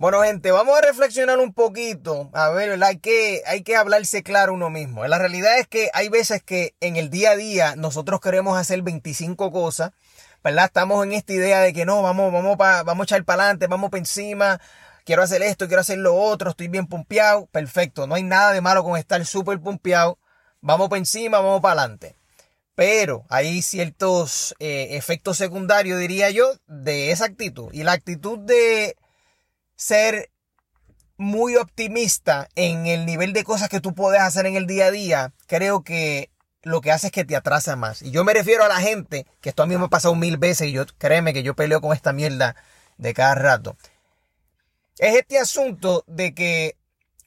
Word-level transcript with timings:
Bueno, 0.00 0.22
gente, 0.22 0.50
vamos 0.50 0.78
a 0.78 0.80
reflexionar 0.80 1.38
un 1.40 1.52
poquito. 1.52 2.30
A 2.32 2.48
ver, 2.48 2.82
Hay 2.82 3.00
que, 3.00 3.42
hay 3.44 3.62
que 3.62 3.76
hablarse 3.76 4.22
claro 4.22 4.54
uno 4.54 4.70
mismo. 4.70 5.06
La 5.06 5.18
realidad 5.18 5.58
es 5.58 5.68
que 5.68 5.90
hay 5.92 6.08
veces 6.08 6.42
que 6.42 6.74
en 6.80 6.96
el 6.96 7.10
día 7.10 7.32
a 7.32 7.36
día 7.36 7.76
nosotros 7.76 8.18
queremos 8.18 8.56
hacer 8.56 8.80
25 8.80 9.52
cosas, 9.52 9.90
¿verdad? 10.42 10.64
Estamos 10.64 11.04
en 11.04 11.12
esta 11.12 11.34
idea 11.34 11.60
de 11.60 11.74
que 11.74 11.84
no, 11.84 12.00
vamos, 12.00 12.32
vamos, 12.32 12.56
vamos 12.56 12.98
a 12.98 13.04
echar 13.04 13.24
para 13.26 13.42
adelante, 13.42 13.66
vamos 13.66 13.90
para 13.90 13.98
encima, 13.98 14.58
quiero 15.04 15.22
hacer 15.22 15.42
esto, 15.42 15.66
quiero 15.66 15.82
hacer 15.82 15.98
lo 15.98 16.14
otro, 16.14 16.48
estoy 16.48 16.68
bien 16.68 16.86
pompeado. 16.86 17.44
Perfecto, 17.48 18.06
no 18.06 18.14
hay 18.14 18.22
nada 18.22 18.52
de 18.52 18.62
malo 18.62 18.82
con 18.82 18.96
estar 18.96 19.22
súper 19.26 19.60
pompeado. 19.60 20.18
Vamos 20.62 20.88
para 20.88 21.00
encima, 21.00 21.40
vamos 21.40 21.60
para 21.60 21.82
adelante. 21.82 22.16
Pero 22.74 23.26
hay 23.28 23.60
ciertos 23.60 24.54
eh, 24.60 24.96
efectos 24.96 25.36
secundarios, 25.36 26.00
diría 26.00 26.30
yo, 26.30 26.54
de 26.66 27.10
esa 27.10 27.26
actitud. 27.26 27.68
Y 27.74 27.82
la 27.82 27.92
actitud 27.92 28.38
de 28.38 28.96
ser 29.80 30.30
muy 31.16 31.56
optimista 31.56 32.50
en 32.54 32.86
el 32.86 33.06
nivel 33.06 33.32
de 33.32 33.44
cosas 33.44 33.70
que 33.70 33.80
tú 33.80 33.94
puedes 33.94 34.20
hacer 34.20 34.44
en 34.44 34.54
el 34.54 34.66
día 34.66 34.86
a 34.86 34.90
día, 34.90 35.32
creo 35.46 35.82
que 35.82 36.30
lo 36.62 36.82
que 36.82 36.92
hace 36.92 37.06
es 37.06 37.12
que 37.12 37.24
te 37.24 37.34
atrasa 37.34 37.76
más. 37.76 38.02
Y 38.02 38.10
yo 38.10 38.22
me 38.22 38.34
refiero 38.34 38.62
a 38.62 38.68
la 38.68 38.76
gente, 38.76 39.26
que 39.40 39.48
esto 39.48 39.62
a 39.62 39.66
mí 39.66 39.78
me 39.78 39.86
ha 39.86 39.88
pasado 39.88 40.14
mil 40.14 40.36
veces 40.36 40.68
y 40.68 40.72
yo 40.72 40.84
créeme 40.98 41.32
que 41.32 41.42
yo 41.42 41.56
peleo 41.56 41.80
con 41.80 41.94
esta 41.94 42.12
mierda 42.12 42.56
de 42.98 43.14
cada 43.14 43.34
rato. 43.34 43.78
Es 44.98 45.16
este 45.16 45.38
asunto 45.38 46.04
de 46.06 46.34
que 46.34 46.76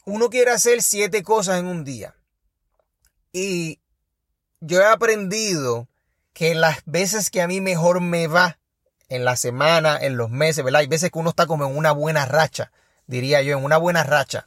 uno 0.06 0.30
quiere 0.30 0.52
hacer 0.52 0.84
siete 0.84 1.24
cosas 1.24 1.60
en 1.60 1.66
un 1.66 1.84
día. 1.84 2.16
Y 3.32 3.80
yo 4.60 4.80
he 4.80 4.86
aprendido 4.86 5.88
que 6.34 6.54
las 6.54 6.84
veces 6.86 7.32
que 7.32 7.42
a 7.42 7.48
mí 7.48 7.62
mejor 7.62 8.00
me 8.00 8.28
va 8.28 8.60
en 9.14 9.26
la 9.26 9.36
semana, 9.36 9.98
en 10.02 10.18
los 10.18 10.30
meses, 10.30 10.64
¿verdad? 10.64 10.82
Hay 10.82 10.88
veces 10.88 11.12
que 11.12 11.20
uno 11.20 11.30
está 11.30 11.46
como 11.46 11.66
en 11.66 11.78
una 11.78 11.92
buena 11.92 12.26
racha, 12.26 12.72
diría 13.06 13.42
yo, 13.42 13.58
en 13.58 13.64
una 13.64 13.78
buena 13.78 14.04
racha. 14.04 14.44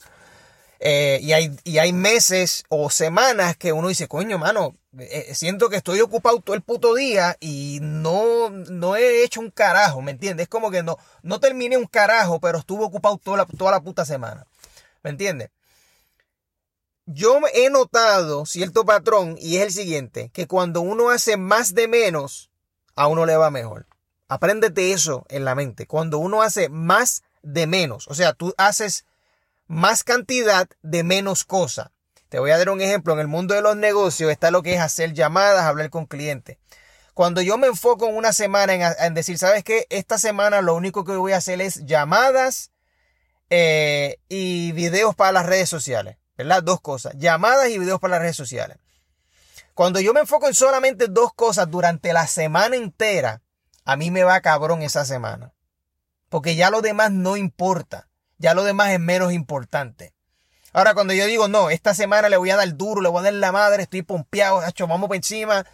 Eh, 0.81 1.21
y, 1.23 1.33
hay, 1.33 1.57
y 1.65 1.79
hay 1.79 1.93
meses 1.93 2.65
o 2.69 2.91
semanas 2.91 3.57
que 3.57 3.73
uno 3.73 3.89
dice, 3.89 4.09
coño, 4.09 4.39
mano, 4.39 4.77
eh, 4.99 5.35
siento 5.35 5.69
que 5.69 5.77
estoy 5.77 6.01
ocupado 6.01 6.41
todo 6.41 6.57
el 6.57 6.63
puto 6.63 6.95
día 6.95 7.37
y 7.41 7.79
no, 7.81 8.51
no 8.51 8.97
he 8.97 9.23
hecho 9.23 9.41
un 9.41 9.51
carajo, 9.51 10.03
¿me 10.03 10.11
entiendes? 10.11 10.45
Es 10.45 10.49
como 10.49 10.71
que 10.71 10.83
no, 10.83 10.99
no 11.23 11.39
terminé 11.39 11.77
un 11.77 11.87
carajo, 11.87 12.41
pero 12.41 12.59
estuve 12.59 12.85
ocupado 12.85 13.19
toda 13.19 13.39
la, 13.39 13.47
toda 13.47 13.71
la 13.71 13.81
puta 13.81 14.05
semana. 14.05 14.47
¿Me 15.03 15.11
entiendes? 15.11 15.51
Yo 17.07 17.39
he 17.55 17.71
notado 17.71 18.47
cierto 18.47 18.85
patrón 18.85 19.37
y 19.39 19.59
es 19.59 19.63
el 19.63 19.73
siguiente, 19.73 20.31
que 20.35 20.49
cuando 20.49 20.81
uno 20.81 21.11
hace 21.11 21.37
más 21.37 21.73
de 21.73 21.87
menos, 21.87 22.51
a 22.97 23.07
uno 23.07 23.27
le 23.27 23.37
va 23.37 23.51
mejor. 23.53 23.87
Apréndete 24.29 24.93
eso 24.93 25.25
en 25.29 25.45
la 25.45 25.55
mente. 25.55 25.87
Cuando 25.87 26.19
uno 26.19 26.43
hace 26.43 26.69
más 26.69 27.23
de 27.43 27.67
menos, 27.67 28.09
o 28.09 28.15
sea, 28.15 28.33
tú 28.33 28.55
haces 28.57 29.05
más 29.67 30.05
cantidad 30.05 30.69
de 30.83 31.05
menos 31.05 31.45
cosa. 31.45 31.93
Te 32.29 32.41
voy 32.41 32.51
a 32.51 32.59
dar 32.59 32.71
un 32.71 32.81
ejemplo. 32.81 33.13
En 33.13 33.21
el 33.21 33.29
mundo 33.29 33.55
de 33.55 33.63
los 33.63 33.77
negocios 33.77 34.31
está 34.31 34.51
lo 34.51 34.63
que 34.63 34.75
es 34.75 34.81
hacer 34.81 35.13
llamadas, 35.13 35.65
hablar 35.65 35.91
con 35.91 36.07
clientes. 36.07 36.59
Cuando 37.15 37.41
yo 37.41 37.57
me 37.57 37.69
enfoco 37.69 38.09
en 38.09 38.17
una 38.17 38.33
semana 38.33 38.95
en, 38.99 39.15
decir, 39.15 39.39
¿sabes 39.39 39.65
qué? 39.65 39.87
Esta 39.89 40.19
semana 40.19 40.61
lo 40.61 40.75
único 40.75 41.05
que 41.05 41.17
voy 41.17 41.33
a 41.33 41.39
hacer 41.39 41.61
es 41.61 41.87
llamadas 41.87 42.73
eh, 43.49 44.19
y 44.29 44.73
videos 44.73 45.15
para 45.15 45.33
las 45.33 45.47
redes 45.47 45.69
sociales. 45.69 46.19
¿Verdad? 46.37 46.63
Dos 46.63 46.81
cosas. 46.81 47.15
Llamadas 47.17 47.71
y 47.71 47.79
videos 47.79 48.01
para 48.01 48.13
las 48.13 48.21
redes 48.21 48.37
sociales. 48.37 48.77
Cuando 49.73 50.01
yo 50.01 50.13
me 50.13 50.21
enfoco 50.21 50.47
en 50.47 50.55
solamente 50.55 51.07
dos 51.09 51.33
cosas 51.33 51.71
durante 51.71 52.13
la 52.13 52.27
semana 52.27 52.77
entera, 52.77 53.41
a 53.87 53.97
mí 53.97 54.11
me 54.11 54.25
va 54.25 54.41
cabrón 54.41 54.83
esa 54.83 55.05
semana. 55.05 55.53
Porque 56.29 56.57
ya 56.57 56.71
lo 56.71 56.83
demás 56.83 57.13
no 57.13 57.37
importa. 57.37 58.09
Ya 58.37 58.53
lo 58.53 58.65
demás 58.65 58.91
es 58.91 59.01
menos 59.01 59.33
importante. 59.33 60.13
Ahora, 60.73 60.93
cuando 60.93 61.15
yo 61.15 61.25
digo, 61.25 61.49
no, 61.49 61.71
esta 61.71 61.95
semana 61.95 62.29
le 62.29 62.37
voy 62.37 62.51
a 62.51 62.57
dar 62.57 62.77
duro, 62.77 63.01
le 63.01 63.09
voy 63.09 63.21
a 63.21 63.23
dar 63.23 63.33
la 63.35 63.53
madre, 63.53 63.85
estoy 63.85 64.03
pompeado, 64.03 64.63
hecho, 64.67 64.87
vamos 64.87 65.07
por 65.07 65.17
encima. 65.17 65.65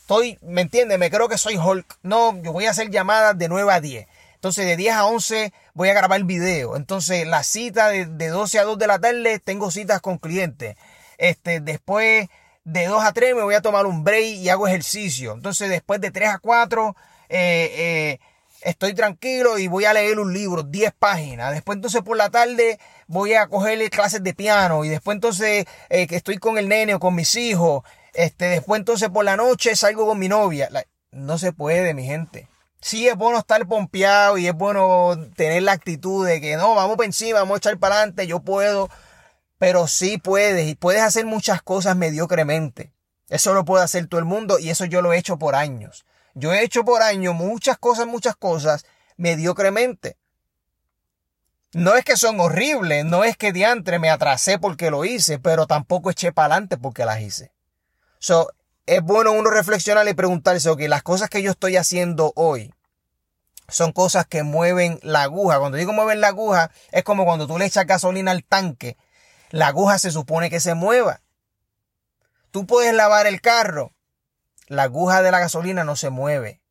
Estoy, 0.00 0.36
¿me 0.42 0.60
entiendes? 0.60 0.98
Me 0.98 1.10
creo 1.10 1.28
que 1.28 1.38
soy 1.38 1.56
Hulk. 1.56 1.98
No, 2.02 2.36
yo 2.42 2.52
voy 2.52 2.66
a 2.66 2.70
hacer 2.70 2.90
llamadas 2.90 3.38
de 3.38 3.48
9 3.48 3.72
a 3.72 3.80
10. 3.80 4.06
Entonces, 4.34 4.66
de 4.66 4.76
10 4.76 4.94
a 4.96 5.06
11 5.06 5.52
voy 5.72 5.88
a 5.88 5.94
grabar 5.94 6.22
video. 6.24 6.76
Entonces, 6.76 7.26
la 7.26 7.44
cita 7.44 7.88
de, 7.88 8.04
de 8.04 8.28
12 8.28 8.58
a 8.58 8.64
2 8.64 8.78
de 8.78 8.86
la 8.88 8.98
tarde, 8.98 9.38
tengo 9.38 9.70
citas 9.70 10.00
con 10.00 10.18
clientes. 10.18 10.76
Este, 11.16 11.60
después, 11.60 12.28
de 12.64 12.86
2 12.86 13.02
a 13.02 13.12
3 13.12 13.36
me 13.36 13.42
voy 13.42 13.54
a 13.54 13.62
tomar 13.62 13.86
un 13.86 14.04
break 14.04 14.36
y 14.36 14.48
hago 14.48 14.66
ejercicio. 14.66 15.32
Entonces, 15.32 15.70
después 15.70 16.00
de 16.00 16.10
3 16.10 16.30
a 16.30 16.38
4, 16.38 16.96
eh, 17.30 17.72
eh, 17.76 18.18
estoy 18.62 18.92
tranquilo 18.92 19.58
y 19.58 19.68
voy 19.68 19.84
a 19.84 19.92
leer 19.92 20.18
un 20.18 20.32
libro, 20.32 20.64
10 20.64 20.92
páginas. 20.98 21.52
Después 21.52 21.76
entonces 21.76 22.02
por 22.02 22.16
la 22.16 22.30
tarde 22.30 22.78
voy 23.06 23.34
a 23.34 23.46
cogerle 23.46 23.88
clases 23.88 24.22
de 24.22 24.34
piano 24.34 24.84
y 24.84 24.88
después 24.88 25.14
entonces 25.14 25.64
eh, 25.88 26.06
que 26.06 26.16
estoy 26.16 26.38
con 26.38 26.58
el 26.58 26.68
nene 26.68 26.94
o 26.94 27.00
con 27.00 27.14
mis 27.14 27.34
hijos. 27.36 27.84
Este, 28.12 28.46
después 28.46 28.80
entonces 28.80 29.08
por 29.08 29.24
la 29.24 29.36
noche 29.36 29.76
salgo 29.76 30.06
con 30.06 30.18
mi 30.18 30.28
novia. 30.28 30.68
no 31.12 31.38
se 31.38 31.52
puede, 31.52 31.94
mi 31.94 32.04
gente. 32.04 32.48
Sí 32.80 33.08
es 33.08 33.16
bueno 33.16 33.38
estar 33.38 33.66
pompeado 33.66 34.38
y 34.38 34.48
es 34.48 34.54
bueno 34.54 35.16
tener 35.36 35.62
la 35.62 35.72
actitud 35.72 36.26
de 36.26 36.40
que 36.40 36.56
no, 36.56 36.74
vamos 36.74 36.96
para 36.96 37.06
encima, 37.06 37.40
vamos 37.40 37.56
a 37.56 37.58
echar 37.58 37.78
para 37.78 37.96
adelante, 37.96 38.26
yo 38.26 38.40
puedo. 38.40 38.90
Pero 39.58 39.86
sí 39.86 40.18
puedes 40.18 40.66
y 40.68 40.74
puedes 40.74 41.02
hacer 41.02 41.26
muchas 41.26 41.62
cosas 41.62 41.94
mediocremente. 41.94 42.92
Eso 43.28 43.54
lo 43.54 43.64
puede 43.64 43.84
hacer 43.84 44.06
todo 44.08 44.18
el 44.18 44.24
mundo 44.26 44.58
y 44.58 44.70
eso 44.70 44.86
yo 44.86 45.02
lo 45.02 45.12
he 45.12 45.18
hecho 45.18 45.38
por 45.38 45.54
años. 45.54 46.04
Yo 46.34 46.52
he 46.52 46.62
hecho 46.62 46.84
por 46.84 47.02
año 47.02 47.32
muchas 47.32 47.78
cosas, 47.78 48.06
muchas 48.06 48.36
cosas 48.36 48.84
mediocremente. 49.16 50.16
No 51.72 51.94
es 51.94 52.04
que 52.04 52.16
son 52.16 52.40
horribles, 52.40 53.04
no 53.04 53.22
es 53.22 53.36
que 53.36 53.52
diantre 53.52 53.98
me 53.98 54.10
atrasé 54.10 54.58
porque 54.58 54.90
lo 54.90 55.04
hice, 55.04 55.38
pero 55.38 55.66
tampoco 55.66 56.10
eché 56.10 56.32
para 56.32 56.54
adelante 56.54 56.78
porque 56.78 57.04
las 57.04 57.20
hice. 57.20 57.52
Es 58.86 59.02
bueno 59.02 59.32
uno 59.32 59.50
reflexionar 59.50 60.08
y 60.08 60.14
preguntarse, 60.14 60.68
ok, 60.68 60.80
las 60.88 61.04
cosas 61.04 61.30
que 61.30 61.42
yo 61.42 61.52
estoy 61.52 61.76
haciendo 61.76 62.32
hoy 62.34 62.72
son 63.68 63.92
cosas 63.92 64.26
que 64.26 64.42
mueven 64.42 64.98
la 65.02 65.22
aguja. 65.22 65.60
Cuando 65.60 65.78
digo 65.78 65.92
mueven 65.92 66.20
la 66.20 66.28
aguja, 66.28 66.72
es 66.90 67.04
como 67.04 67.24
cuando 67.24 67.46
tú 67.46 67.56
le 67.56 67.66
echas 67.66 67.86
gasolina 67.86 68.32
al 68.32 68.42
tanque, 68.42 68.96
la 69.50 69.68
aguja 69.68 69.98
se 70.00 70.10
supone 70.10 70.50
que 70.50 70.58
se 70.58 70.74
mueva. 70.74 71.20
Tú 72.50 72.66
puedes 72.66 72.92
lavar 72.92 73.28
el 73.28 73.40
carro, 73.40 73.92
la 74.70 74.84
aguja 74.84 75.20
de 75.20 75.32
la 75.32 75.40
gasolina 75.40 75.82
no 75.82 75.96
se 75.96 76.10
mueve. 76.10 76.62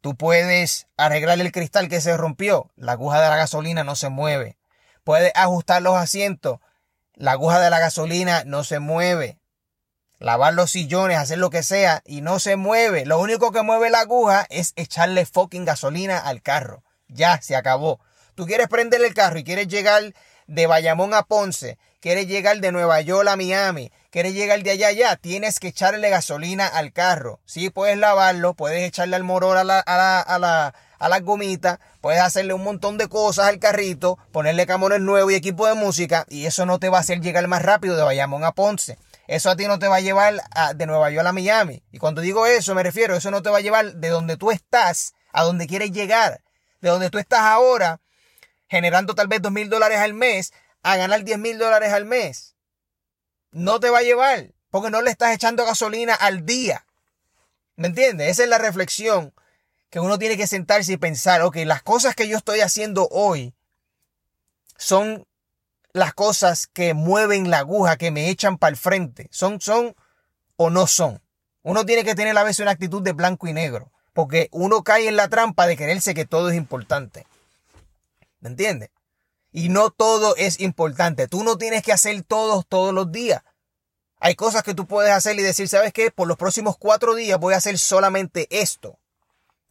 Tú 0.00 0.16
puedes 0.16 0.88
arreglar 0.96 1.40
el 1.40 1.52
cristal 1.52 1.88
que 1.88 2.00
se 2.00 2.16
rompió, 2.16 2.72
la 2.74 2.92
aguja 2.92 3.20
de 3.20 3.28
la 3.28 3.36
gasolina 3.36 3.84
no 3.84 3.94
se 3.94 4.08
mueve. 4.08 4.58
Puedes 5.04 5.30
ajustar 5.36 5.80
los 5.82 5.96
asientos, 5.96 6.58
la 7.14 7.32
aguja 7.32 7.60
de 7.60 7.70
la 7.70 7.78
gasolina 7.78 8.42
no 8.44 8.64
se 8.64 8.80
mueve. 8.80 9.38
Lavar 10.18 10.52
los 10.54 10.72
sillones, 10.72 11.16
hacer 11.16 11.38
lo 11.38 11.48
que 11.50 11.62
sea 11.62 12.02
y 12.04 12.22
no 12.22 12.40
se 12.40 12.56
mueve. 12.56 13.06
Lo 13.06 13.20
único 13.20 13.52
que 13.52 13.62
mueve 13.62 13.88
la 13.88 14.00
aguja 14.00 14.44
es 14.50 14.72
echarle 14.74 15.24
fucking 15.24 15.64
gasolina 15.64 16.18
al 16.18 16.42
carro. 16.42 16.82
Ya, 17.06 17.40
se 17.40 17.54
acabó. 17.54 18.00
Tú 18.34 18.46
quieres 18.46 18.66
prender 18.66 19.00
el 19.04 19.14
carro 19.14 19.38
y 19.38 19.44
quieres 19.44 19.68
llegar 19.68 20.12
de 20.48 20.66
Bayamón 20.66 21.14
a 21.14 21.22
Ponce, 21.22 21.78
quieres 22.00 22.26
llegar 22.26 22.60
de 22.60 22.72
Nueva 22.72 23.00
York 23.00 23.28
a 23.28 23.36
Miami, 23.36 23.90
quieres 24.10 24.34
llegar 24.34 24.62
de 24.62 24.70
allá 24.70 24.88
allá, 24.88 25.16
tienes 25.16 25.60
que 25.60 25.68
echarle 25.68 26.10
gasolina 26.10 26.66
al 26.66 26.92
carro. 26.92 27.40
Sí, 27.44 27.70
puedes 27.70 27.98
lavarlo, 27.98 28.54
puedes 28.54 28.82
echarle 28.82 29.16
al 29.16 29.24
moror 29.24 29.56
a 29.56 29.64
la, 29.64 29.80
a 29.80 29.96
la, 29.96 30.20
a 30.20 30.38
la, 30.38 30.74
a 30.98 31.08
la 31.08 31.20
gomita, 31.20 31.80
puedes 32.00 32.20
hacerle 32.20 32.54
un 32.54 32.64
montón 32.64 32.98
de 32.98 33.08
cosas 33.08 33.46
al 33.46 33.58
carrito, 33.58 34.18
ponerle 34.32 34.66
camones 34.66 35.00
nuevos 35.00 35.32
y 35.32 35.36
equipo 35.36 35.66
de 35.66 35.74
música, 35.74 36.26
y 36.28 36.46
eso 36.46 36.66
no 36.66 36.78
te 36.78 36.88
va 36.88 36.98
a 36.98 37.00
hacer 37.00 37.20
llegar 37.20 37.46
más 37.48 37.62
rápido 37.62 37.96
de 37.96 38.02
Bayamón 38.02 38.44
a 38.44 38.52
Ponce. 38.52 38.98
Eso 39.26 39.50
a 39.50 39.56
ti 39.56 39.66
no 39.66 39.78
te 39.78 39.88
va 39.88 39.96
a 39.96 40.00
llevar 40.00 40.40
de 40.74 40.86
Nueva 40.86 41.10
York 41.10 41.26
a 41.26 41.32
Miami. 41.32 41.82
Y 41.92 41.98
cuando 41.98 42.22
digo 42.22 42.46
eso, 42.46 42.74
me 42.74 42.82
refiero, 42.82 43.14
eso 43.14 43.30
no 43.30 43.42
te 43.42 43.50
va 43.50 43.58
a 43.58 43.60
llevar 43.60 43.92
de 43.92 44.08
donde 44.08 44.38
tú 44.38 44.50
estás 44.50 45.12
a 45.32 45.44
donde 45.44 45.66
quieres 45.66 45.92
llegar. 45.92 46.40
De 46.80 46.88
donde 46.88 47.10
tú 47.10 47.18
estás 47.18 47.40
ahora 47.40 48.00
generando 48.68 49.14
tal 49.14 49.28
vez 49.28 49.42
dos 49.42 49.52
mil 49.52 49.68
dólares 49.68 49.98
al 49.98 50.14
mes, 50.14 50.54
a 50.82 50.96
ganar 50.96 51.24
diez 51.24 51.38
mil 51.38 51.58
dólares 51.58 51.92
al 51.92 52.04
mes. 52.04 52.56
No 53.50 53.80
te 53.80 53.90
va 53.90 53.98
a 53.98 54.02
llevar, 54.02 54.52
porque 54.70 54.90
no 54.90 55.02
le 55.02 55.10
estás 55.10 55.34
echando 55.34 55.64
gasolina 55.64 56.14
al 56.14 56.44
día. 56.44 56.86
¿Me 57.76 57.88
entiendes? 57.88 58.28
Esa 58.30 58.44
es 58.44 58.48
la 58.48 58.58
reflexión 58.58 59.32
que 59.90 60.00
uno 60.00 60.18
tiene 60.18 60.36
que 60.36 60.46
sentarse 60.46 60.92
y 60.92 60.96
pensar, 60.96 61.42
ok, 61.42 61.56
las 61.64 61.82
cosas 61.82 62.14
que 62.14 62.28
yo 62.28 62.36
estoy 62.36 62.60
haciendo 62.60 63.08
hoy 63.10 63.54
son 64.76 65.26
las 65.92 66.12
cosas 66.14 66.66
que 66.66 66.94
mueven 66.94 67.50
la 67.50 67.60
aguja, 67.60 67.96
que 67.96 68.10
me 68.10 68.28
echan 68.28 68.58
para 68.58 68.70
el 68.70 68.76
frente. 68.76 69.28
Son, 69.30 69.60
son 69.60 69.94
o 70.56 70.70
no 70.70 70.86
son. 70.86 71.22
Uno 71.62 71.84
tiene 71.86 72.04
que 72.04 72.14
tener 72.14 72.36
a 72.36 72.44
veces 72.44 72.60
una 72.60 72.70
actitud 72.70 73.02
de 73.02 73.12
blanco 73.12 73.46
y 73.46 73.52
negro, 73.52 73.92
porque 74.12 74.48
uno 74.52 74.82
cae 74.82 75.08
en 75.08 75.16
la 75.16 75.28
trampa 75.28 75.66
de 75.66 75.76
creerse 75.76 76.14
que 76.14 76.24
todo 76.24 76.50
es 76.50 76.56
importante. 76.56 77.26
¿Me 78.40 78.50
entiendes? 78.50 78.90
Y 79.58 79.70
no 79.70 79.90
todo 79.90 80.36
es 80.36 80.60
importante. 80.60 81.26
Tú 81.26 81.42
no 81.42 81.58
tienes 81.58 81.82
que 81.82 81.92
hacer 81.92 82.22
todo 82.22 82.62
todos 82.62 82.94
los 82.94 83.10
días. 83.10 83.42
Hay 84.20 84.36
cosas 84.36 84.62
que 84.62 84.72
tú 84.72 84.86
puedes 84.86 85.10
hacer 85.10 85.36
y 85.36 85.42
decir, 85.42 85.68
¿sabes 85.68 85.92
qué? 85.92 86.12
Por 86.12 86.28
los 86.28 86.36
próximos 86.36 86.78
cuatro 86.78 87.16
días 87.16 87.40
voy 87.40 87.54
a 87.54 87.56
hacer 87.56 87.76
solamente 87.76 88.46
esto. 88.52 89.00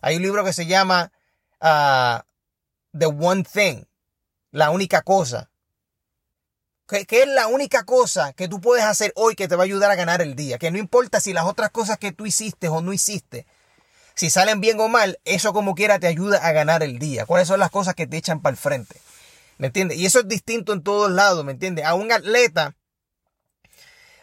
Hay 0.02 0.18
un 0.18 0.24
libro 0.24 0.44
que 0.44 0.52
se 0.52 0.66
llama 0.66 1.14
uh, 1.62 2.20
The 2.98 3.06
One 3.06 3.46
Thing. 3.46 3.86
la 4.52 4.72
única 4.72 5.04
cosa. 5.04 5.52
¿Qué, 6.86 7.06
es 7.10 7.28
la 7.30 7.48
única 7.48 7.86
cosa 7.86 8.34
que 8.34 8.50
tú 8.50 8.60
puedes 8.60 8.84
hacer 8.84 9.14
hoy 9.16 9.36
que 9.36 9.48
te 9.48 9.56
va 9.56 9.64
a 9.64 9.72
ayudar 9.72 9.90
a 9.90 9.96
ganar 9.96 10.22
el 10.22 10.36
día? 10.36 10.58
Que 10.58 10.70
no 10.70 10.80
importa 10.80 11.22
si 11.22 11.32
las 11.32 11.46
otras 11.46 11.70
cosas 11.70 11.98
que 11.98 12.12
tú 12.12 12.26
hiciste 12.26 12.68
o 12.68 12.82
no 12.82 12.92
hiciste, 12.92 13.48
si 14.16 14.30
salen 14.30 14.60
bien 14.60 14.82
o 14.82 14.90
mal, 14.90 15.18
eso 15.24 15.54
como 15.54 15.76
quiera 15.76 15.98
te 15.98 16.08
ayuda 16.08 16.46
a 16.46 16.52
ganar 16.52 16.84
el 16.84 17.00
día. 17.00 17.26
¿Cuáles 17.26 17.48
son 17.48 17.62
las 17.62 17.72
cosas 17.72 17.96
que 17.96 18.06
te 18.06 18.18
echan 18.18 18.42
para 18.42 18.52
el 18.52 18.58
frente? 18.58 19.00
¿Me 19.58 19.68
entiendes? 19.68 19.98
Y 19.98 20.06
eso 20.06 20.20
es 20.20 20.28
distinto 20.28 20.74
en 20.74 20.84
todos 20.84 21.12
lados, 21.12 21.44
¿me 21.44 21.52
entiendes? 21.52 21.86
A 21.86 21.96
un 21.96 22.12
atleta, 22.12 22.76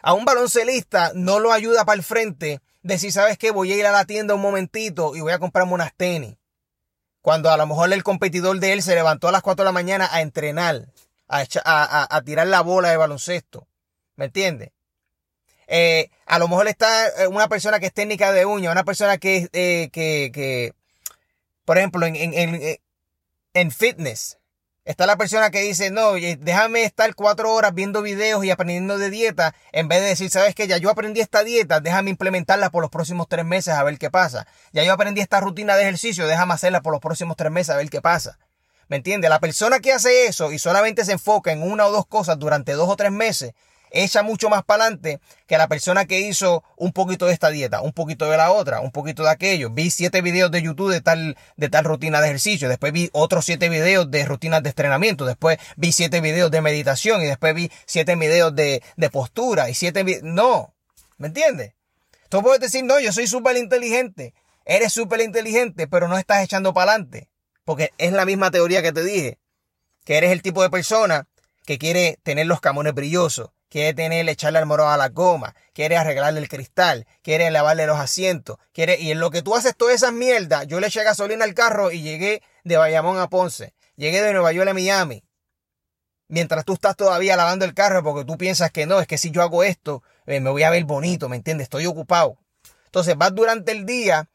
a 0.03 0.13
un 0.13 0.25
baloncelista 0.25 1.13
no 1.15 1.41
lo 1.41 1.53
ayuda 1.53 1.85
para 1.85 1.97
el 1.97 2.03
frente 2.03 2.61
decir, 2.83 3.11
¿sabes 3.11 3.39
qué? 3.39 3.51
Voy 3.51 3.73
a 3.73 3.77
ir 3.77 3.87
a 3.87 3.93
la 3.93 4.05
tienda 4.05 4.35
un 4.35 4.43
momentito 4.43 5.17
y 5.17 5.21
voy 5.21 5.33
a 5.33 5.39
comprarme 5.39 5.73
unas 5.73 5.95
tenis. 5.95 6.37
Cuando 7.21 7.51
a 7.51 7.57
lo 7.57 7.67
mejor 7.67 7.93
el 7.93 8.05
competidor 8.05 8.61
de 8.61 8.75
él 8.75 8.83
se 8.83 8.95
levantó 8.95 9.29
a 9.29 9.33
las 9.33 9.43
4 9.43 9.65
de 9.65 9.69
la 9.69 9.73
mañana 9.73 10.09
a 10.13 10.21
entrenar, 10.21 10.93
a, 11.27 12.23
tirar 12.23 12.47
la 12.47 12.61
bola 12.61 12.91
de 12.91 12.99
baloncesto. 12.99 13.67
¿Me 14.17 14.27
entiendes? 14.27 14.71
Eh, 15.67 16.11
a 16.27 16.39
lo 16.39 16.47
mejor 16.47 16.69
está 16.69 17.09
eh, 17.09 17.27
una 17.27 17.49
persona 17.49 17.81
que 17.81 17.87
es 17.87 17.95
técnica 17.95 18.31
de 18.33 18.45
uña, 18.45 18.71
una 18.71 18.85
persona 18.85 19.17
que, 19.17 19.49
eh, 19.55 19.89
que, 19.91 20.31
que 20.33 20.75
por 21.65 21.79
ejemplo, 21.79 22.05
en, 22.05 22.15
en, 22.15 22.79
en 23.55 23.71
fitness, 23.71 24.37
Está 24.85 25.07
la 25.07 25.17
persona 25.17 25.51
que 25.51 25.63
dice, 25.63 25.91
no, 25.91 26.13
déjame 26.13 26.85
estar 26.85 27.15
cuatro 27.15 27.51
horas 27.55 27.73
viendo 27.73 28.03
videos 28.03 28.45
y 28.45 28.51
aprendiendo 28.51 28.99
de 28.99 29.09
dieta, 29.09 29.55
en 29.73 29.89
vez 29.89 30.03
de 30.03 30.09
decir, 30.09 30.29
sabes 30.29 30.55
que 30.55 30.69
ya 30.69 30.77
yo 30.77 30.91
aprendí 30.91 31.23
esta 31.23 31.43
dieta, 31.43 31.81
déjame 31.81 32.11
implementarla 32.11 32.69
por 32.69 32.83
los 32.83 32.91
próximos 32.91 33.27
tres 33.27 33.47
meses 33.47 33.73
a 33.73 33.83
ver 33.83 33.97
qué 33.97 34.11
pasa. 34.11 34.47
Ya 34.73 34.85
yo 34.85 34.93
aprendí 34.93 35.23
esta 35.23 35.41
rutina 35.41 35.77
de 35.77 35.85
ejercicio, 35.85 36.27
déjame 36.27 36.53
hacerla 36.53 36.83
por 36.83 36.93
los 36.93 37.01
próximos 37.01 37.35
tres 37.35 37.51
meses 37.51 37.71
a 37.71 37.79
ver 37.79 37.89
qué 37.89 38.03
pasa. 38.03 38.39
¿Me 38.89 38.97
entiendes? 38.97 39.31
La 39.31 39.41
persona 39.41 39.81
que 39.81 39.91
hace 39.91 40.27
eso 40.27 40.53
y 40.53 40.59
solamente 40.59 41.07
se 41.07 41.13
enfoca 41.13 41.51
en 41.51 41.63
una 41.63 41.87
o 41.87 41.91
dos 41.91 42.07
cosas 42.07 42.39
durante 42.39 42.73
dos 42.73 42.91
o 42.91 42.97
tres 42.97 43.11
meses, 43.11 43.55
echa 43.95 44.23
mucho 44.23 44.51
más 44.51 44.65
para 44.65 44.85
adelante 44.85 45.21
que 45.47 45.57
la 45.57 45.69
persona 45.69 46.05
que 46.05 46.21
hizo 46.21 46.65
un 46.77 46.93
poquito 46.93 47.27
de 47.27 47.33
esta 47.33 47.51
dieta, 47.51 47.81
un 47.81 47.93
poquito 47.93 48.29
de 48.29 48.37
la 48.37 48.51
otra, 48.51 48.81
un 48.81 48.91
poquito 48.91 49.23
de 49.23 49.31
aquello. 49.31 49.71
Vi 49.71 49.91
siete 49.91 50.21
videos 50.21 50.51
de 50.51 50.63
YouTube 50.63 50.93
de 50.93 51.01
tal, 51.01 51.37
de 51.57 51.69
tal 51.69 51.85
rutina 51.85 52.21
de 52.21 52.27
ejercicio, 52.27 52.69
después 52.69 52.93
vi 52.93 53.09
otros 53.13 53.45
siete 53.45 53.69
videos 53.69 54.11
de 54.11 54.25
rutinas 54.25 54.63
de 54.63 54.71
entrenamiento, 54.71 55.25
después 55.25 55.59
vi 55.77 55.93
siete 55.93 56.21
videos 56.21 56.51
de 56.51 56.61
meditación 56.61 57.23
y 57.23 57.27
después 57.27 57.55
vi 57.55 57.71
siete 57.87 58.17
videos 58.17 58.55
de, 58.55 58.83
de 58.97 59.11
postura 59.11 59.71
y 59.71 59.75
siete 59.75 60.03
videos... 60.03 60.25
No, 60.25 60.75
¿me 61.19 61.29
entiendes? 61.29 61.75
Tú 62.29 62.43
puedes 62.43 62.61
decir, 62.61 62.85
no, 62.85 62.99
yo 62.99 63.13
soy 63.13 63.27
súper 63.29 63.57
inteligente. 63.57 64.35
Eres 64.65 64.93
súper 64.93 65.21
inteligente, 65.21 65.87
pero 65.87 66.09
no 66.09 66.19
estás 66.19 66.43
echando 66.43 66.75
para 66.75 66.93
adelante. 66.93 67.29
Porque 67.65 67.93
es 67.99 68.13
la 68.13 68.25
misma 68.25 68.51
teoría 68.51 68.83
que 68.83 68.93
te 68.93 69.05
dije. 69.05 69.39
Que 70.05 70.17
eres 70.17 70.33
el 70.33 70.43
tipo 70.43 70.63
de 70.63 70.71
persona 70.71 71.29
que 71.65 71.79
quiere 71.79 72.19
tener 72.23 72.47
los 72.47 72.61
camones 72.61 72.95
brillosos, 72.95 73.51
quiere 73.69 73.95
tener, 73.95 74.29
echarle 74.29 74.59
al 74.59 74.67
moro 74.67 74.89
a 74.89 74.97
la 74.97 75.09
goma, 75.09 75.55
quiere 75.73 75.97
arreglarle 75.97 76.41
el 76.41 76.49
cristal, 76.49 77.07
quiere 77.23 77.51
lavarle 77.51 77.87
los 77.87 77.99
asientos, 77.99 78.59
quiere, 78.73 78.99
y 79.01 79.11
en 79.11 79.21
lo 79.21 79.31
que 79.31 79.43
tú 79.43 79.55
haces 79.55 79.77
todas 79.77 79.95
esas 79.95 80.13
mierdas, 80.13 80.67
yo 80.67 80.81
le 80.81 80.87
eché 80.87 81.03
gasolina 81.03 81.45
al 81.45 81.55
carro 81.55 81.91
y 81.91 82.03
llegué 82.03 82.43
de 82.65 82.77
Bayamón 82.77 83.19
a 83.19 83.29
Ponce, 83.29 83.75
llegué 83.97 84.23
de 84.23 84.33
Nueva 84.33 84.53
York 84.53 84.69
a 84.69 84.75
Miami, 84.75 85.25
mientras 86.29 86.65
tú 86.65 86.75
estás 86.75 86.97
todavía 86.97 87.37
lavando 87.37 87.65
el 87.65 87.75
carro 87.75 88.03
porque 88.03 88.25
tú 88.25 88.37
piensas 88.37 88.71
que 88.71 88.87
no, 88.87 89.01
es 89.01 89.07
que 89.07 89.19
si 89.19 89.31
yo 89.31 89.43
hago 89.43 89.65
esto, 89.65 90.03
eh, 90.27 90.41
me 90.41 90.51
voy 90.51 90.63
a 90.63 90.71
ver 90.71 90.85
bonito, 90.85 91.29
¿me 91.29 91.37
entiendes? 91.37 91.67
Estoy 91.67 91.87
ocupado. 91.87 92.39
Entonces 92.87 93.17
vas 93.17 93.35
durante 93.35 93.73
el 93.73 93.87
día 93.87 94.29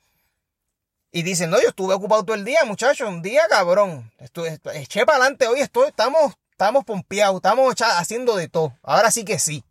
y 1.11 1.23
dices, 1.23 1.47
no, 1.47 1.61
yo 1.61 1.69
estuve 1.69 1.93
ocupado 1.93 2.23
todo 2.23 2.35
el 2.35 2.45
día, 2.45 2.59
muchachos, 2.65 3.09
un 3.09 3.21
día 3.21 3.43
cabrón. 3.49 4.11
Estuve, 4.19 4.59
eché 4.73 5.05
para 5.05 5.17
adelante 5.17 5.47
hoy, 5.47 5.61
estoy, 5.61 5.87
estamos 5.87 6.35
Estamos 6.59 6.83
pompeados, 6.83 7.37
estamos 7.37 7.73
haciendo 7.79 8.35
de 8.35 8.49
todo. 8.49 8.77
Ahora 8.83 9.11
sí 9.11 9.23
que 9.23 9.39
sí. 9.39 9.63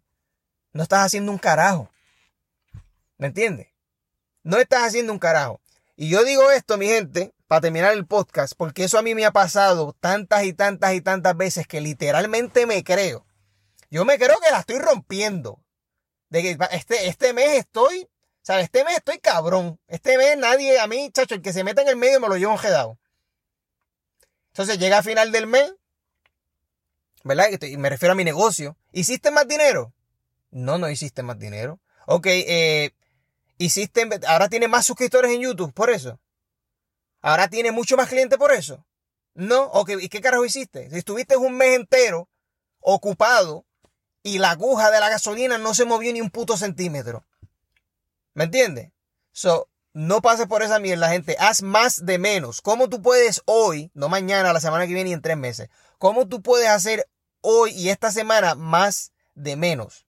No 0.72 0.82
estás 0.82 1.04
haciendo 1.04 1.30
un 1.30 1.36
carajo. 1.36 1.90
¿Me 3.18 3.26
entiendes? 3.26 3.68
No 4.42 4.56
estás 4.56 4.84
haciendo 4.84 5.12
un 5.12 5.18
carajo. 5.18 5.60
Y 5.96 6.08
yo 6.08 6.24
digo 6.24 6.50
esto, 6.50 6.78
mi 6.78 6.86
gente, 6.86 7.34
para 7.46 7.60
terminar 7.60 7.92
el 7.92 8.06
podcast, 8.06 8.54
porque 8.56 8.84
eso 8.84 8.98
a 8.98 9.02
mí 9.02 9.14
me 9.14 9.26
ha 9.26 9.32
pasado 9.32 9.94
tantas 10.00 10.44
y 10.44 10.54
tantas 10.54 10.94
y 10.94 11.02
tantas 11.02 11.36
veces 11.36 11.66
que 11.66 11.82
literalmente 11.82 12.64
me 12.64 12.82
creo. 12.82 13.26
Yo 13.90 14.06
me 14.06 14.16
creo 14.16 14.38
que 14.42 14.50
la 14.50 14.60
estoy 14.60 14.78
rompiendo. 14.78 15.62
De 16.30 16.40
que 16.40 16.58
este, 16.70 17.06
este 17.08 17.34
mes 17.34 17.58
estoy, 17.58 18.04
o 18.04 18.08
sea, 18.40 18.60
este 18.60 18.82
mes 18.84 18.96
estoy 18.96 19.18
cabrón. 19.18 19.78
Este 19.88 20.16
mes 20.16 20.38
nadie, 20.38 20.80
a 20.80 20.86
mí, 20.86 21.10
chacho, 21.12 21.34
el 21.34 21.42
que 21.42 21.52
se 21.52 21.64
meta 21.64 21.82
en 21.82 21.88
el 21.88 21.96
medio 21.96 22.18
me 22.18 22.28
lo 22.28 22.38
llevo 22.38 22.52
enjedado. 22.52 22.98
Entonces 24.52 24.78
llega 24.78 24.96
a 24.96 25.02
final 25.02 25.32
del 25.32 25.46
mes, 25.46 25.74
¿verdad? 27.28 27.50
Y 27.60 27.76
me 27.76 27.90
refiero 27.90 28.12
a 28.12 28.16
mi 28.16 28.24
negocio. 28.24 28.76
¿Hiciste 28.90 29.30
más 29.30 29.46
dinero? 29.46 29.92
No, 30.50 30.78
no 30.78 30.88
hiciste 30.88 31.22
más 31.22 31.38
dinero. 31.38 31.78
Ok, 32.06 32.26
eh, 32.26 32.94
hiciste, 33.58 34.08
ahora 34.26 34.48
tiene 34.48 34.66
más 34.66 34.86
suscriptores 34.86 35.30
en 35.30 35.42
YouTube, 35.42 35.74
por 35.74 35.90
eso. 35.90 36.18
Ahora 37.20 37.48
tiene 37.48 37.70
mucho 37.70 37.98
más 37.98 38.08
clientes 38.08 38.38
por 38.38 38.50
eso. 38.52 38.84
No, 39.34 39.64
ok, 39.64 39.90
¿y 40.00 40.08
qué 40.08 40.22
carajo 40.22 40.46
hiciste? 40.46 40.88
Si 40.90 40.96
estuviste 40.96 41.36
un 41.36 41.56
mes 41.56 41.76
entero 41.76 42.28
ocupado 42.80 43.66
y 44.22 44.38
la 44.38 44.52
aguja 44.52 44.90
de 44.90 44.98
la 44.98 45.10
gasolina 45.10 45.58
no 45.58 45.74
se 45.74 45.84
movió 45.84 46.10
ni 46.12 46.22
un 46.22 46.30
puto 46.30 46.56
centímetro. 46.56 47.26
¿Me 48.32 48.44
entiendes? 48.44 48.90
So, 49.32 49.68
no 49.92 50.22
pases 50.22 50.46
por 50.46 50.62
esa 50.62 50.78
mierda, 50.78 51.10
gente. 51.10 51.36
Haz 51.38 51.60
más 51.60 52.06
de 52.06 52.18
menos. 52.18 52.62
¿Cómo 52.62 52.88
tú 52.88 53.02
puedes 53.02 53.42
hoy, 53.44 53.90
no 53.92 54.08
mañana, 54.08 54.54
la 54.54 54.60
semana 54.60 54.86
que 54.86 54.94
viene 54.94 55.10
y 55.10 55.12
en 55.12 55.20
tres 55.20 55.36
meses? 55.36 55.68
¿Cómo 55.98 56.26
tú 56.26 56.40
puedes 56.40 56.68
hacer 56.68 57.06
hoy 57.40 57.70
y 57.72 57.88
esta 57.88 58.10
semana 58.10 58.54
más 58.54 59.12
de 59.34 59.56
menos? 59.56 60.06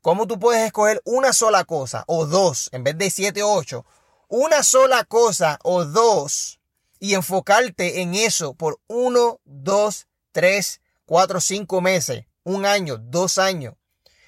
¿Cómo 0.00 0.26
tú 0.26 0.38
puedes 0.38 0.64
escoger 0.64 1.02
una 1.04 1.32
sola 1.32 1.64
cosa 1.64 2.04
o 2.06 2.26
dos 2.26 2.68
en 2.72 2.84
vez 2.84 2.96
de 2.96 3.10
siete 3.10 3.42
o 3.42 3.52
ocho? 3.52 3.84
Una 4.28 4.62
sola 4.62 5.04
cosa 5.04 5.58
o 5.62 5.84
dos 5.84 6.60
y 7.00 7.14
enfocarte 7.14 8.00
en 8.00 8.14
eso 8.14 8.54
por 8.54 8.80
uno, 8.86 9.40
dos, 9.44 10.06
tres, 10.32 10.80
cuatro, 11.04 11.40
cinco 11.40 11.80
meses, 11.80 12.26
un 12.44 12.66
año, 12.66 12.96
dos 12.98 13.38
años. 13.38 13.74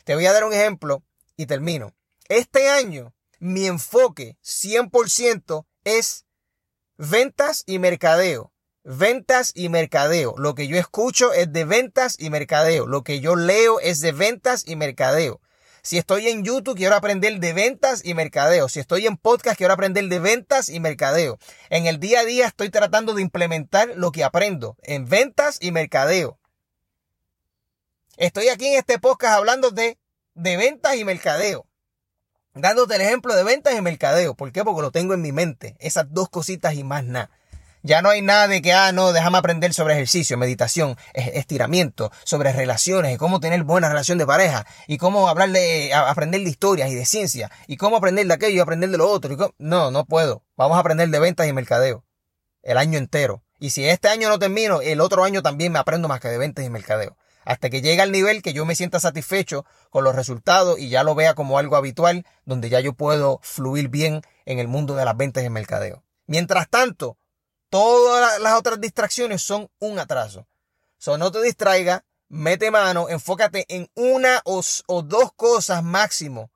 Te 0.05 0.15
voy 0.15 0.27
a 0.27 0.33
dar 0.33 0.45
un 0.45 0.53
ejemplo 0.53 1.03
y 1.37 1.47
termino. 1.47 1.95
Este 2.29 2.69
año 2.69 3.15
mi 3.41 3.67
enfoque 3.67 4.37
100% 4.45 5.67
es 5.85 6.27
ventas 6.97 7.65
y 7.67 7.79
mercadeo. 7.79 8.53
Ventas 8.83 9.53
y 9.55 9.69
mercadeo. 9.69 10.35
Lo 10.39 10.55
que 10.55 10.67
yo 10.67 10.79
escucho 10.79 11.33
es 11.33 11.53
de 11.53 11.65
ventas 11.65 12.17
y 12.19 12.31
mercadeo. 12.31 12.87
Lo 12.87 13.05
que 13.05 13.21
yo 13.21 13.37
leo 13.37 13.79
es 13.81 14.01
de 14.01 14.13
ventas 14.13 14.65
y 14.67 14.77
mercadeo. 14.77 15.41
Si 15.83 15.99
estoy 15.99 16.29
en 16.29 16.45
YouTube, 16.45 16.77
quiero 16.77 16.95
aprender 16.95 17.41
de 17.41 17.53
ventas 17.53 18.03
y 18.05 18.15
mercadeo. 18.15 18.69
Si 18.69 18.81
estoy 18.81 19.07
en 19.07 19.17
podcast, 19.17 19.57
quiero 19.57 19.73
aprender 19.73 20.09
de 20.09 20.19
ventas 20.19 20.69
y 20.69 20.81
mercadeo. 20.81 21.39
En 21.69 21.87
el 21.87 22.01
día 22.01 22.21
a 22.21 22.25
día 22.25 22.47
estoy 22.47 22.71
tratando 22.71 23.15
de 23.15 23.23
implementar 23.23 23.91
lo 23.97 24.13
que 24.13 24.25
aprendo 24.25 24.77
en 24.83 25.09
ventas 25.09 25.59
y 25.61 25.73
mercadeo. 25.73 26.39
Estoy 28.17 28.49
aquí 28.49 28.67
en 28.67 28.79
este 28.79 28.99
podcast 28.99 29.39
hablando 29.39 29.71
de, 29.71 29.99
de 30.35 30.57
ventas 30.57 30.97
y 30.97 31.05
mercadeo 31.05 31.67
dándote 32.55 32.97
el 32.97 33.03
ejemplo 33.03 33.35
de 33.35 33.45
ventas 33.45 33.75
y 33.75 33.81
mercadeo. 33.81 34.35
¿Por 34.35 34.53
qué? 34.53 34.65
Porque 34.65 34.83
lo 34.83 34.91
tengo 34.91 35.15
en 35.15 35.23
mi 35.23 35.33
mente. 35.33 35.77
Esas 35.79 36.07
dos 36.11 36.29
cositas 36.29 36.75
y 36.75 36.85
más 36.85 37.05
nada. 37.05 37.31
Ya 37.83 38.03
no 38.03 38.11
hay 38.11 38.21
nada 38.21 38.47
de 38.47 38.61
que, 38.61 38.73
ah, 38.73 38.93
no, 38.93 39.13
déjame 39.13 39.39
aprender 39.39 39.73
sobre 39.73 39.95
ejercicio, 39.95 40.37
meditación, 40.37 40.97
estiramiento, 41.15 42.13
sobre 42.25 42.53
relaciones 42.53 43.15
y 43.15 43.17
cómo 43.17 43.41
tener 43.41 43.65
buena 43.65 43.89
relación 43.89 44.19
de 44.19 44.27
pareja 44.27 44.67
y 44.87 44.99
cómo 44.99 45.29
hablarle, 45.29 45.95
aprender 45.95 46.43
de 46.43 46.51
historias 46.51 46.91
y 46.91 46.95
de 46.95 47.07
ciencia 47.07 47.51
y 47.67 47.79
cómo 47.79 47.97
aprender 47.97 48.27
de 48.27 48.35
aquello 48.35 48.57
y 48.57 48.61
aprender 48.61 48.91
de 48.91 48.99
lo 48.99 49.09
otro. 49.09 49.55
No, 49.59 49.91
no 49.91 50.05
puedo. 50.05 50.45
Vamos 50.57 50.77
a 50.77 50.81
aprender 50.81 51.09
de 51.09 51.19
ventas 51.21 51.49
y 51.49 51.53
mercadeo. 51.53 52.05
El 52.63 52.77
año 52.77 52.99
entero. 52.99 53.43
Y 53.59 53.71
si 53.71 53.89
este 53.89 54.09
año 54.09 54.29
no 54.29 54.39
termino, 54.39 54.83
el 54.83 55.01
otro 55.01 55.25
año 55.25 55.43
también 55.43 55.73
me 55.73 55.79
aprendo 55.79 56.09
más 56.09 56.21
que 56.21 56.29
de 56.29 56.39
ventas 56.39 56.65
y 56.65 56.71
mercadeo 56.71 57.17
hasta 57.45 57.71
que 57.71 57.83
llegue 57.83 58.03
al 58.03 58.13
nivel 58.13 58.43
que 58.43 58.53
yo 58.53 58.65
me 58.65 58.77
sienta 58.77 59.01
satisfecho 59.01 59.65
con 59.91 60.05
los 60.05 60.15
resultados 60.15 60.79
y 60.79 60.89
ya 60.89 61.03
lo 61.03 61.15
vea 61.15 61.35
como 61.35 61.59
algo 61.59 61.77
habitual, 61.77 62.25
donde 62.45 62.69
ya 62.69 62.81
yo 62.81 62.93
puedo 62.93 63.41
fluir 63.43 63.89
bien 63.89 64.23
en 64.45 64.59
el 64.59 64.69
mundo 64.69 64.95
de 64.95 65.05
las 65.05 65.17
ventas 65.17 65.45
y 65.45 65.51
mercadeo. 65.51 66.05
Mientras 66.27 66.69
tanto, 66.69 67.19
todas 67.71 68.41
las 68.41 68.55
otras 68.59 68.81
distracciones 68.81 69.43
son 69.43 69.71
un 69.79 69.99
atraso. 69.99 70.47
So, 70.99 71.17
no 71.17 71.33
te 71.33 71.41
distraiga, 71.41 72.05
mete 72.29 72.71
mano, 72.71 73.09
enfócate 73.09 73.65
en 73.69 73.89
una 73.95 74.43
o, 74.45 74.63
dos 75.03 75.33
cosas 75.35 75.83
máximo. 75.83 76.51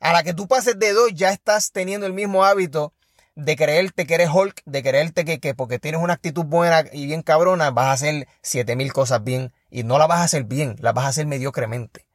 A 0.00 0.12
la 0.12 0.24
que 0.24 0.34
tú 0.34 0.48
pases 0.48 0.78
de 0.78 0.92
dos, 0.92 1.10
ya 1.14 1.30
estás 1.30 1.70
teniendo 1.70 2.06
el 2.06 2.12
mismo 2.12 2.44
hábito 2.44 2.92
de 3.36 3.56
creerte 3.56 4.04
que 4.04 4.14
eres 4.14 4.30
Hulk, 4.30 4.62
de 4.64 4.82
creerte 4.82 5.24
que, 5.24 5.38
que 5.38 5.54
porque 5.54 5.78
tienes 5.78 6.02
una 6.02 6.14
actitud 6.14 6.44
buena 6.44 6.84
y 6.92 7.06
bien 7.06 7.22
cabrona, 7.22 7.70
vas 7.70 7.86
a 7.86 7.92
hacer 7.92 8.26
siete 8.42 8.74
mil 8.74 8.92
cosas 8.92 9.22
bien 9.22 9.52
y 9.70 9.84
no 9.84 9.98
la 9.98 10.06
vas 10.06 10.18
a 10.18 10.24
hacer 10.24 10.44
bien, 10.44 10.76
la 10.80 10.92
vas 10.92 11.04
a 11.04 11.08
hacer 11.08 11.26
mediocremente. 11.26 12.06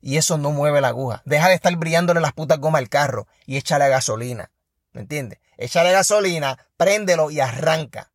Y 0.00 0.16
eso 0.16 0.38
no 0.38 0.50
mueve 0.50 0.80
la 0.80 0.88
aguja. 0.88 1.22
Deja 1.24 1.48
de 1.48 1.54
estar 1.54 1.74
brillándole 1.76 2.20
las 2.20 2.32
putas 2.32 2.58
gomas 2.58 2.80
al 2.80 2.88
carro 2.88 3.26
y 3.44 3.56
échale 3.56 3.88
gasolina. 3.88 4.50
¿Me 4.96 5.02
entiendes? 5.02 5.40
Échale 5.58 5.92
gasolina, 5.92 6.56
préndelo 6.78 7.30
y 7.30 7.38
arranca. 7.38 8.12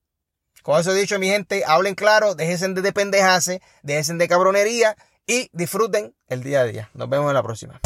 Con 0.64 0.80
eso 0.80 0.92
dicho, 0.94 1.20
mi 1.20 1.28
gente, 1.28 1.64
hablen 1.64 1.94
claro, 1.94 2.34
déjense 2.34 2.68
de 2.70 2.92
pendejase, 2.92 3.62
déjense 3.84 4.16
de 4.16 4.28
cabronería 4.28 4.98
y 5.28 5.48
disfruten 5.54 6.16
el 6.28 6.42
día 6.42 6.62
a 6.62 6.64
día. 6.66 6.90
Nos 6.96 7.08
vemos 7.08 7.30
en 7.30 7.36
la 7.36 7.44
próxima. 7.44 7.80